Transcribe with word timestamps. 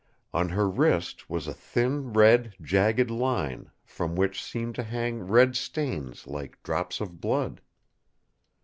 On 0.33 0.49
her 0.49 0.67
wrist 0.67 1.29
was 1.29 1.45
a 1.47 1.53
thin 1.53 2.11
red 2.13 2.55
jagged 2.59 3.11
line, 3.11 3.69
from 3.85 4.15
which 4.15 4.43
seemed 4.43 4.73
to 4.73 4.83
hang 4.83 5.19
red 5.21 5.55
stains 5.55 6.25
like 6.25 6.63
drops 6.63 7.01
of 7.01 7.21
blood! 7.21 7.61